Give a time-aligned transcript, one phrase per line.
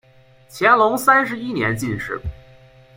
[0.49, 2.19] 乾隆三十一年进士。